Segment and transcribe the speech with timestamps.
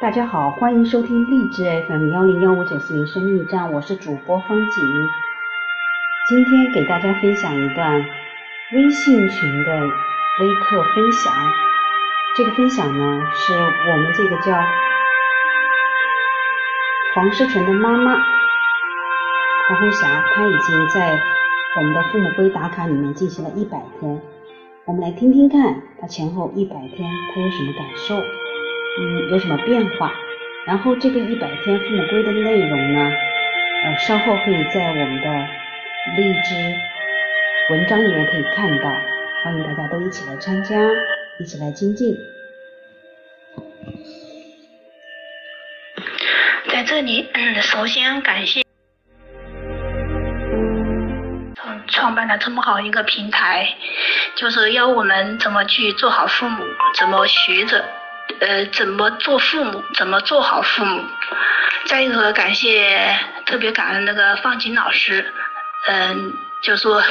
[0.00, 4.82] 大家好，欢迎收听励志 FM 幺零幺五九四零生命站，我是主播方景。
[6.26, 8.02] 今天给大家分享一段
[8.72, 11.30] 微信群的微课分享。
[12.34, 14.56] 这个分享呢，是我们这个叫
[17.14, 21.20] 黄诗纯的妈妈黄红霞，她已经在
[21.76, 24.18] 我们的父母龟打卡里面进行了一百天。
[24.86, 28.16] 我们来听听看，她前后一百天她有什么感受？
[28.98, 30.12] 嗯，有什么变化？
[30.66, 33.12] 然后这个一百天父母规的内容呢？
[33.82, 35.48] 呃，稍后可以在我们的
[36.16, 36.74] 荔枝
[37.70, 38.90] 文章里面可以看到，
[39.42, 40.76] 欢迎大家都一起来参加，
[41.38, 42.14] 一起来精进。
[46.68, 48.62] 在这里，嗯，首先感谢
[51.54, 53.66] 创创办了这么好一个平台，
[54.36, 56.62] 就是要我们怎么去做好父母，
[56.98, 57.82] 怎么学着。
[58.38, 59.82] 呃，怎么做父母？
[59.94, 61.04] 怎么做好父母？
[61.86, 65.32] 再一个，感谢特别感恩那个方琴老师，
[65.88, 67.02] 嗯，就说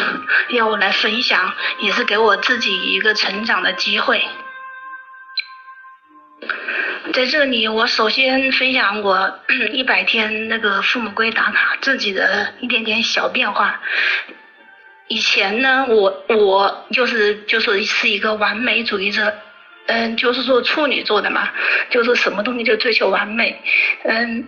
[0.50, 4.24] 要我来分享，也是给我自己一个成长的机会。
[7.14, 9.40] 在这里，我首先分享我
[9.74, 13.82] 一百天那个父母龟打卡自己的一点点小变化。
[15.08, 19.36] 以前呢，我我就是就是是一个完美主义者。
[19.92, 21.50] 嗯，就是说处女座的嘛，
[21.90, 23.60] 就是什么东西就追求完美。
[24.04, 24.48] 嗯，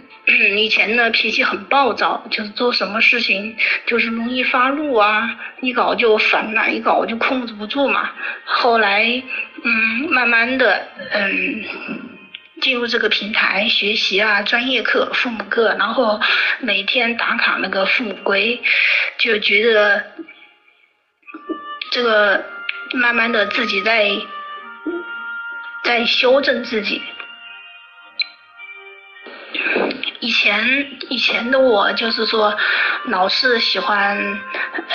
[0.55, 8.11] 以前呢脾气很暴躁，就是做什么事情就是容易发怒啊，一搞就烦了，一搞就控制不住嘛。
[8.45, 9.03] 后来，
[9.63, 11.63] 嗯，慢慢的，嗯，
[12.61, 16.21] 进入这个平台学习啊，专业课、父母课，然后
[16.59, 18.61] 每天打卡那个父母规，
[19.17, 20.05] 就觉得
[21.89, 22.45] 这个
[22.93, 24.07] 慢慢的自己在。
[25.91, 27.01] 在修正自己。
[30.21, 32.55] 以前以前的我就是说，
[33.07, 34.39] 老是喜欢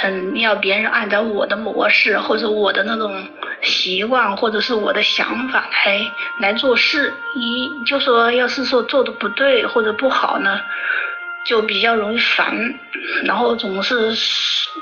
[0.03, 3.29] 嗯要别人按照我的模式或者我的那种
[3.61, 7.13] 习惯或者是我的想法来来做事。
[7.35, 10.59] 一就说要是说做的不对或者不好呢，
[11.45, 12.75] 就比较容易烦，
[13.25, 14.15] 然后总是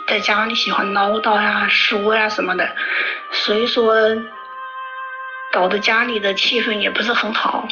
[0.06, 2.70] 在家里喜欢唠叨呀、说呀什么的，
[3.32, 3.92] 所以说。
[5.54, 7.68] 搞得家里的气氛也不是很好，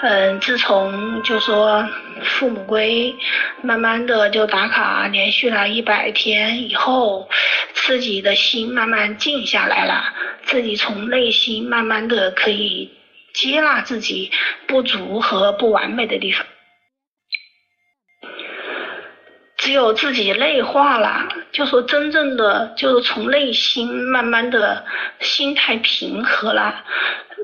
[0.00, 1.88] 嗯，自从就说
[2.24, 3.14] 父母归，
[3.62, 7.28] 慢慢的就打卡连续了一百天以后，
[7.74, 10.12] 自己的心慢慢静下来了，
[10.46, 12.90] 自己从内心慢慢的可以
[13.32, 14.32] 接纳自己
[14.66, 16.44] 不足和不完美的地方。
[19.58, 24.84] 只有自己内化了，就说真正的就是从内心慢慢的
[25.20, 26.82] 心态平和了，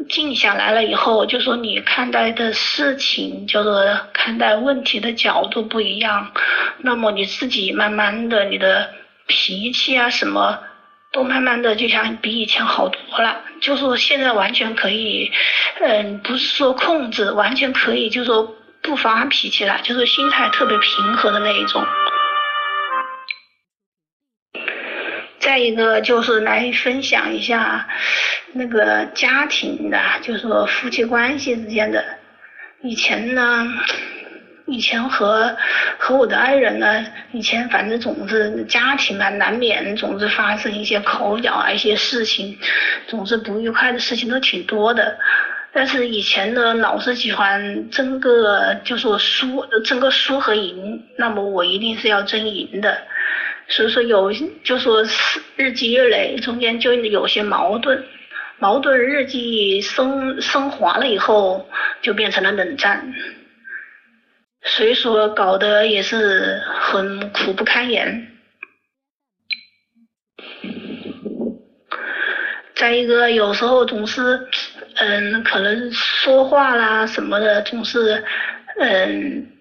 [0.08, 6.32] 静下来了以后，就说你看待的事情，就是看待问题的角度不一样，
[6.78, 8.90] 那么你自己慢慢的你的
[9.26, 10.58] 脾气啊什么，
[11.12, 15.30] 都慢慢的就像比以前好多了，就说现在完全可以，
[15.80, 21.84] 嗯，不是说控制，完全可以就说不发脾气了，就是心态特别平和的那一种。
[25.58, 27.88] 再一个就是来分享一下
[28.52, 32.04] 那个家庭的，就是说夫妻关系之间的。
[32.80, 33.66] 以前呢，
[34.66, 35.56] 以前和
[35.98, 42.56] 和我的爱人呢，以前反正总是家庭嘛，难免总是发生一些口角啊，一些事情，
[43.08, 45.18] 总是不愉快的事情都挺多的。
[45.72, 52.96] 但是以前呢，老是喜欢争个，就是说输，争个输和赢，那么我一定是要争赢的。
[53.68, 54.32] 所以说有
[54.64, 58.02] 就说是日积月累，中间就有些矛盾，
[58.58, 61.68] 矛盾日积升升华了以后，
[62.00, 63.12] 就变成了冷战。
[64.62, 68.28] 所以说搞得也是很苦不堪言。
[72.74, 74.48] 再一个，有时候总是
[74.96, 78.24] 嗯，可能说话啦什么的，总是
[78.78, 79.57] 嗯。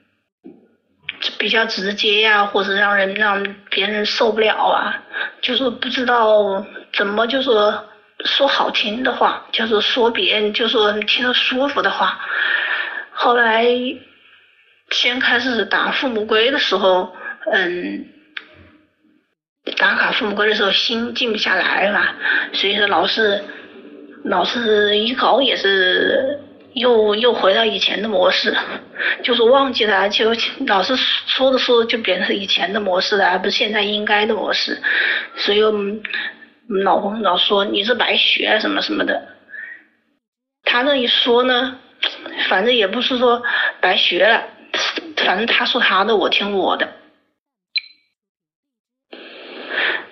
[1.37, 5.01] 比较直接呀，或者让人让别人受不了啊，
[5.41, 7.85] 就是不知道怎么就说
[8.25, 12.19] 说好听的话，就是说别人就说听着舒服的话。
[13.11, 13.65] 后来
[14.89, 17.13] 先开始打父母龟的时候，
[17.51, 18.05] 嗯，
[19.77, 22.15] 打卡父母龟的时候心静不下来嘛，
[22.53, 23.43] 所以说老是
[24.23, 26.36] 老是一搞也是。
[26.79, 28.55] 又又回到以前的模式，
[29.23, 30.31] 就是忘记了，就
[30.67, 34.81] 老是说着说着就变成以前的模式了，而不是现在应该的模式。
[35.35, 35.61] 所以
[36.83, 39.27] 老公老说你是白学什么什么的，
[40.63, 41.79] 他这一说呢，
[42.49, 43.41] 反正也不是说
[43.81, 44.43] 白学了，
[45.15, 46.87] 反正他说他的，我听我的。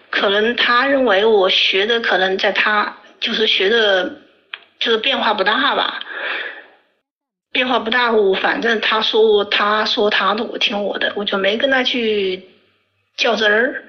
[0.10, 4.22] 可能他认为我学的可能在他就是学的，
[4.80, 6.00] 就是变化不大吧，
[7.56, 8.12] 变化不大。
[8.12, 12.50] 我反正他说，他说他的，我听我的，我就没跟他去
[13.16, 13.86] 较真儿。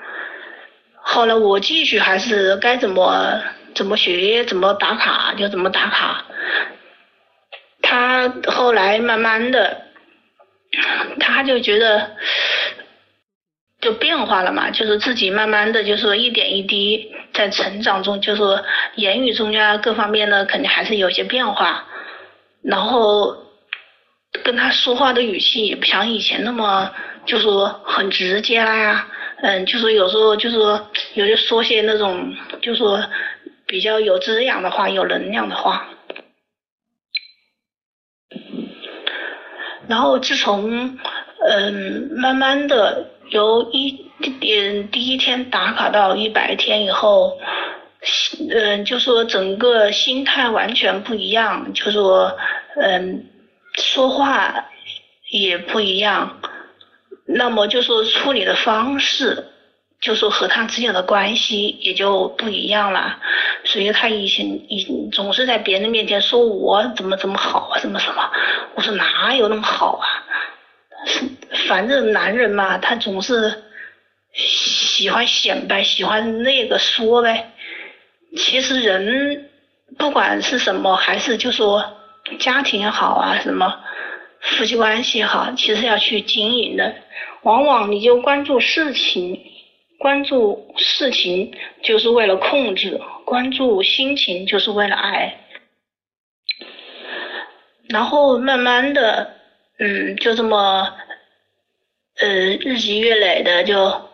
[0.94, 3.42] 后来我继续还是该怎么
[3.74, 6.24] 怎么学，怎么打卡就怎么打卡。
[7.82, 9.82] 他后来慢慢的，
[11.18, 12.12] 他就觉得。
[13.78, 18.64] 就变化了嘛，就是自己慢慢的，就是一点一滴在成长中，就是说
[18.96, 21.84] 言语中呀各方面呢，肯定还是有些变化。
[22.62, 23.36] 然后
[24.46, 26.88] 跟他说话的语气也不像以前那么，
[27.26, 29.08] 就说很直接啦呀，
[29.42, 32.32] 嗯，就是有时候就是说有些说些那种，
[32.62, 33.04] 就说
[33.66, 35.88] 比较有滋养的话，有能量的话。
[39.88, 40.96] 然后自从
[41.48, 43.10] 嗯慢慢的。
[43.30, 43.90] 由一
[44.38, 47.36] 点第一天打卡到一百天以后，
[48.48, 52.38] 嗯，就说整个心态完全不一样，就说
[52.80, 53.24] 嗯，
[53.76, 54.66] 说话
[55.30, 56.40] 也不一样，
[57.26, 59.48] 那么就说处理的方式，
[60.00, 63.18] 就说和他之间的关系也就不一样了。
[63.64, 68.30] 所以他以前以总是在别人面前说我怎么怎么好啊，怎么什么，
[68.74, 70.06] 我说哪有那么好啊？
[71.68, 73.64] 反正男人嘛，他总是
[74.32, 77.52] 喜欢显摆，喜欢那个说呗。
[78.36, 79.50] 其实人
[79.98, 81.98] 不管是什么，还是就说
[82.38, 83.80] 家庭也好啊，什么
[84.40, 86.94] 夫妻关系也好，其实要去经营的。
[87.42, 89.40] 往往你就关注事情，
[89.98, 91.52] 关注事情
[91.82, 95.40] 就是为了控制，关注心情就是为了爱。
[97.88, 99.34] 然后慢慢的。
[99.78, 100.90] 嗯，就这么，
[102.18, 102.26] 呃，
[102.60, 104.05] 日积月累的，就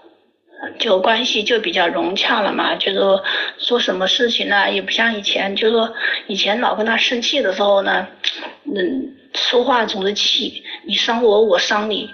[0.78, 2.74] 就关系就比较融洽了嘛。
[2.76, 3.22] 就说
[3.58, 5.92] 说什么事情呢，也不像以前，就说
[6.26, 8.06] 以前老跟他生气的时候呢，
[8.64, 12.10] 嗯，说话总是气，你伤我，我伤你，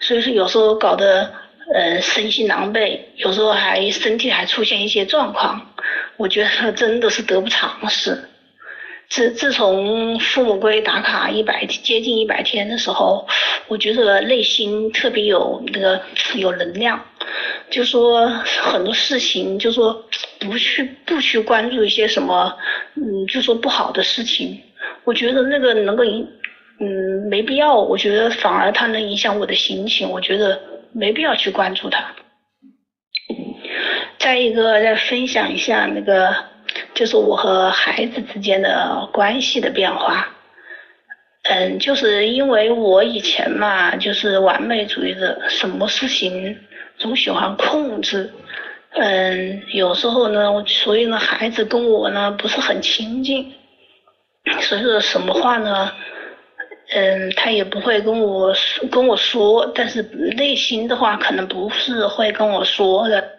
[0.00, 1.32] 所以说有时候搞得
[1.72, 5.74] 呃身心狼狈，有时候还身体还出现一些状况，
[6.16, 8.28] 我觉得真的是得不偿失。
[9.10, 13.28] 自自从父母归打卡一百接近一百天的时候，
[13.68, 16.00] 我觉得内心特别有那个
[16.34, 17.04] 有能量，
[17.70, 18.28] 就说
[18.62, 20.04] 很多事情就说
[20.40, 22.56] 不去不去关注一些什么，
[22.94, 24.60] 嗯，就说不好的事情，
[25.04, 26.28] 我觉得那个能够影，
[26.80, 30.60] 嗯，没必要，我觉得反而它能影响我的心情，我觉得
[30.92, 32.04] 没必要去关注它。
[34.18, 36.52] 再一个，再分享一下那个。
[36.94, 40.28] 就是我和孩子之间的关系的变化，
[41.42, 46.56] 嗯，就是因为我以前嘛，就是完美主义者，什么事情
[47.04, 48.32] 总喜欢控制，
[48.92, 53.52] 嗯，有时候呢，所以呢，孩子跟我呢不是很亲近，
[54.62, 55.92] 所以说什么话呢，
[56.94, 58.54] 嗯，他也不会跟我
[58.90, 60.00] 跟我说，但是
[60.38, 63.33] 内心的话可能不是会跟我说的。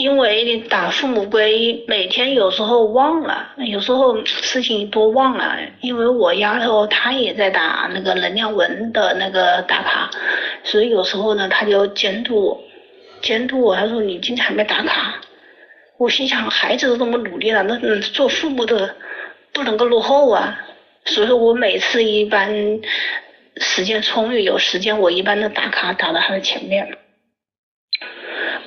[0.00, 5.58] 因为你打父母归，每天有时候忘了，有时候事情多忘了。
[5.82, 10.10] 因为我丫头她也在打那个能量文的那个打卡，
[10.64, 12.60] 所以有时候呢，她就监督我，
[13.20, 13.76] 监督我。
[13.76, 15.20] 她说你今天还没打卡，
[15.98, 18.96] 我心想孩子都这么努力了，那做父母的
[19.52, 20.58] 不能够落后啊。
[21.04, 22.80] 所以说我每次一般
[23.58, 26.88] 时间充裕有时间，我一般都打卡打到他的前面。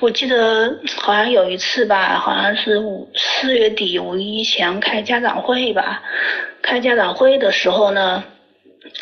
[0.00, 6.02] 我记得好像有一次吧，好像是五四月底五一前开家长会吧。
[6.60, 8.22] 开家长会的时候呢，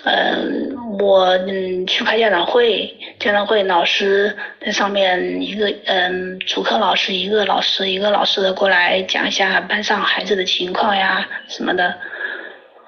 [0.04, 11.94] 嗯，我嗯去开家长会，家长会老师在上面一个嗯主课老师一个老师一个老师的过来讲一下班上孩子的情况呀什么的。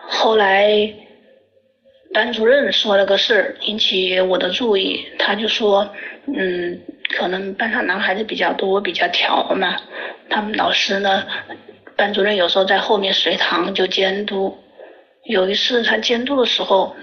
[0.06, 0.92] 后来
[2.12, 5.88] 班主任说了个事儿，引起我的注意，他就说
[6.26, 6.80] 嗯。
[7.16, 9.76] 可能班上男孩子比较多，比较挑嘛。
[10.28, 11.24] 他们老师呢，
[11.96, 14.56] 班主任有时候在后面随堂就监督。
[15.24, 16.94] 有一次他监督的时候，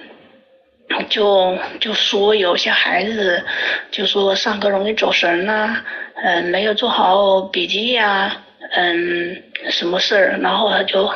[1.09, 3.43] 就就说有些孩子
[3.89, 5.81] 就说上课容易走神呐，
[6.23, 11.09] 嗯，没有做好笔记呀，嗯，什么事儿，然后他就，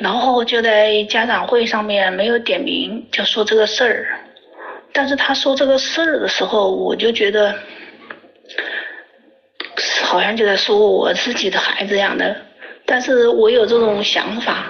[0.00, 4.23] 然后就在家长会上面没有点名，就说这个事儿。
[4.94, 7.52] 但是他说这个事儿的时候，我就觉得
[10.04, 12.34] 好像就在说我自己的孩子一样的。
[12.86, 14.66] 但是我有这种想法，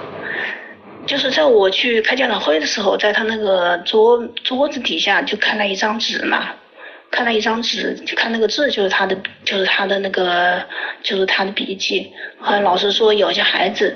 [1.06, 6.54] 就是在我去开家长会的时候，在他那个桌桌子底下就看了一张纸嘛，
[7.10, 9.14] 看了一张纸，就看那个字就是他的，
[9.44, 10.62] 就是他的那个，
[11.02, 12.10] 就是他的笔记。
[12.40, 13.94] 好像老师说有些孩子，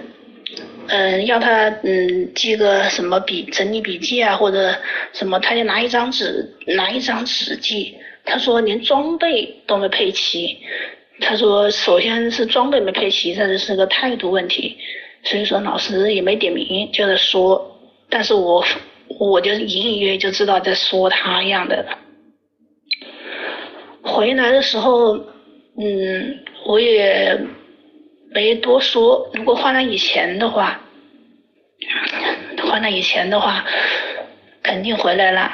[0.89, 4.75] 嗯，要他嗯记个什么笔整理笔记啊，或者
[5.13, 7.97] 什么，他就拿一张纸，拿一张纸记。
[8.25, 10.59] 他说连装备都没配齐。
[11.21, 14.77] 他说：“首先是装备没配齐，这是个态度问题。
[15.25, 17.77] 所以说老师也没点名，就在说。
[18.09, 18.65] 但是我
[19.19, 21.85] 我就隐隐约约就知道在说他一样的。
[24.03, 25.17] 回来的时候，
[25.77, 27.37] 嗯，我也
[28.31, 29.31] 没多说。
[29.35, 30.81] 如果换了以前的话，
[32.69, 33.65] 换了以前的话，
[34.63, 35.53] 肯定回来了。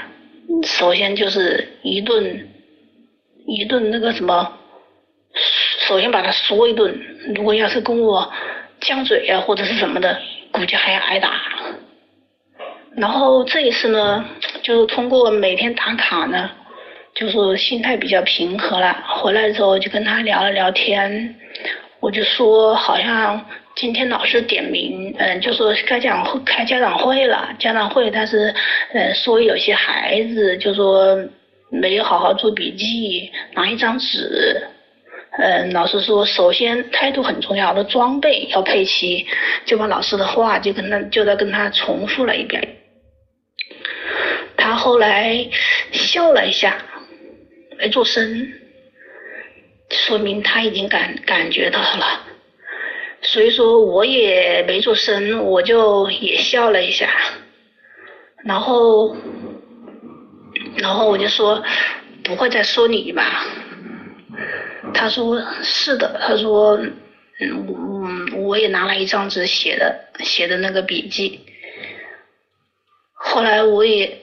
[0.65, 2.49] 首先就是一顿
[3.47, 4.59] 一顿那个什么。”
[5.87, 6.99] 首先把他说一顿，
[7.35, 8.33] 如果要是跟我
[8.81, 10.19] 犟嘴啊或者是什么的，
[10.51, 11.41] 估计还要挨打。
[12.97, 14.25] 然后这一次呢，
[14.63, 16.51] 就是通过每天打卡呢，
[17.15, 19.05] 就是心态比较平和了。
[19.17, 21.35] 回来之后就跟他聊了聊天，
[22.05, 23.43] 我就说好像
[23.77, 28.55] 今天老师点名，嗯，就说开家长会开家长会了，家长会，但是
[28.93, 31.19] 嗯说有些孩子就说
[31.71, 34.69] 没有好好做笔记，拿一张纸。
[35.39, 39.27] 嗯，老师说，首先态度很重要，的装备要配齐，
[39.65, 42.63] 就把老师的话就跟他就在跟他重复了一遍。
[44.59, 45.49] 他后来
[45.91, 46.77] 笑了一下，
[47.79, 48.53] 没做声，
[49.95, 52.21] 说明他已经感感觉到了。
[53.23, 57.09] 所以说我也没做声，我就也笑了一下，
[58.45, 59.17] 然后，
[60.77, 61.65] 然后我就说
[62.23, 63.47] 不会再说你吧。
[64.93, 66.79] 他说是的，他说，
[67.41, 71.41] 嗯，我也拿了一张纸写的写的那个笔记。
[73.15, 74.21] 后来我也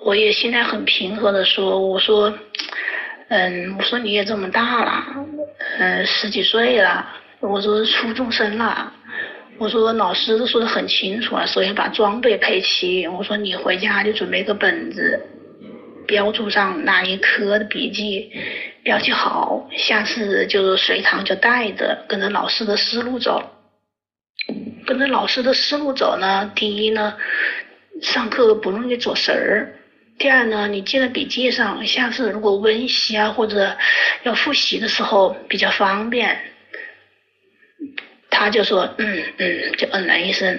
[0.00, 2.32] 我也心态很平和的说，我说，
[3.28, 5.04] 嗯，我说你也这么大了，
[5.78, 7.06] 嗯，十几岁了，
[7.40, 8.92] 我说初中生了，
[9.58, 13.06] 我说老师都说的很清楚了，所以把装备配齐。
[13.08, 15.20] 我说你回家就准备个本子，
[16.06, 18.30] 标注上哪一科的笔记。
[18.84, 23.42] 标记好，下次就是随堂就带着，跟着老师的思路走。
[24.86, 27.16] 跟着老师的思路走呢，第一呢，
[28.00, 29.66] 上课不容易走神儿；
[30.18, 33.76] 第二呢，你记在笔记上，下次如果温习啊或者
[34.22, 36.38] 要复习的时候比较方便。
[38.30, 40.58] 他就说嗯嗯，就嗯了一声。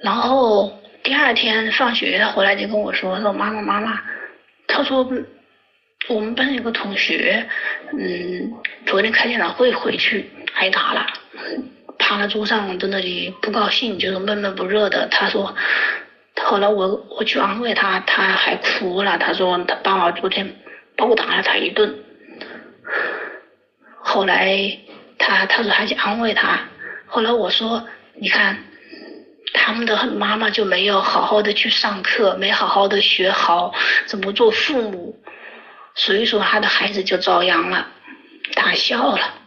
[0.00, 4.02] 然后第二天放学，他回来就跟我说说妈妈妈妈，
[4.66, 5.08] 他说。
[6.06, 7.48] 我们班有个同学，
[7.98, 8.52] 嗯，
[8.84, 11.06] 昨天开家长会回去挨打了，
[11.98, 15.08] 趴在桌上在那里不高兴，就是闷闷不乐的。
[15.10, 15.56] 他说，
[16.42, 19.16] 后来我我去安慰他，他还哭了。
[19.18, 20.56] 他说他爸爸昨天
[20.96, 21.94] 暴打了他一顿。
[24.00, 24.78] 后来
[25.18, 26.60] 他他说还去安慰他。
[27.06, 28.64] 后来我说，你看，
[29.54, 33.72] 他们的妈妈就没有好好的去上课，没好好的学好
[34.06, 35.18] 怎么做父母。
[35.94, 37.86] 所以说他的孩子就遭殃了，
[38.56, 39.43] 他笑了。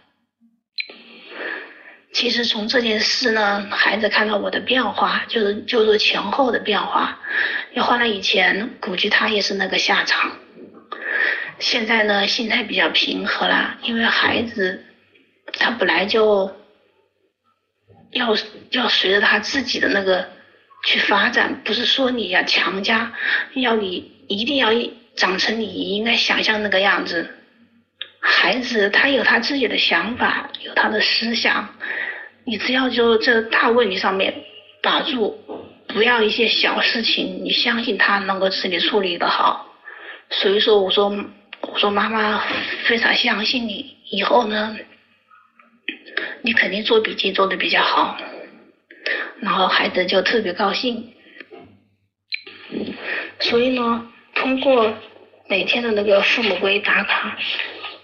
[2.14, 7.20] 其实从这件事呢，孩子看到我的变化，就是就是前后的变化。
[7.74, 10.32] 要换了以前，估计他也是那个下场。
[11.60, 14.84] 现在呢，心态比较平和了，因为孩子
[15.54, 16.56] 他本来就
[18.12, 18.36] 要
[18.72, 20.28] 要随着他自己的那个
[20.86, 23.14] 去发展，不是说你要强加，
[23.56, 24.70] 要你一定要。
[25.18, 27.37] 长成你应该想象那个样子，
[28.30, 31.74] 孩子他有他自己的想法，有他的思想，
[32.44, 34.34] 你只要就这大问题上面
[34.84, 35.40] 把住，
[35.88, 39.66] 不要一些小事情，你相信他能够自己处理的好。
[40.30, 41.10] 所以说，我说
[41.62, 42.44] 我说妈妈
[42.86, 44.78] 非常相信你，以后呢，
[46.42, 48.18] 你肯定做笔记做的比较好，
[49.40, 51.14] 然后孩子就特别高兴。
[53.40, 54.08] 所以呢。
[54.40, 54.94] 通过
[55.50, 57.36] 每天的那个父母规打卡，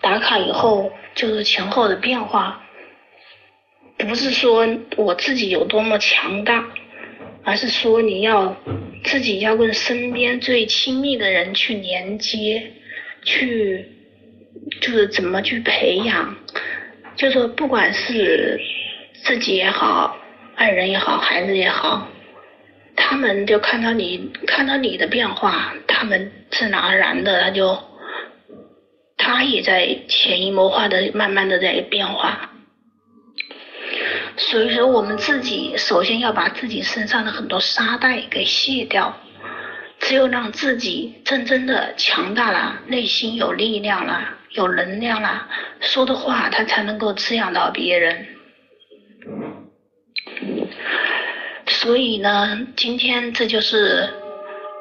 [0.04, 2.62] 打卡以后就是前后的变化，
[3.98, 4.68] 不是说
[4.98, 6.68] 我自己有多么强大，
[7.46, 8.56] 而是说你要
[9.06, 12.74] 自己要跟身边最亲密的人去连接，
[13.24, 13.90] 去
[14.82, 16.36] 就是怎么去培养，
[17.16, 18.60] 就说不管是
[19.24, 20.18] 自己也好，
[20.56, 22.10] 爱人也好，孩子也好。
[22.96, 27.74] 他们就看到你看到你的变化，他们自然而然的他就，
[29.26, 32.50] 他也在潜移默化的慢慢的在变化，
[34.36, 39.18] 所以说，我们自己首先要把自己身上的很多沙袋给卸掉，
[40.00, 45.48] 只有让自己真正的强大了，内心有力量了，有能量了，
[45.80, 48.28] 说的话他才能够滋养到别人。
[51.68, 54.10] 所以呢，今天这就是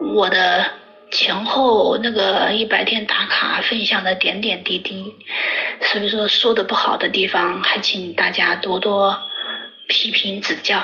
[0.01, 0.67] 我的
[1.13, 5.15] 前后那个一百天打卡分享的点点滴滴。
[5.83, 9.17] 所以说，说的不好的地方，还请大家多多
[9.87, 10.81] 批评指教。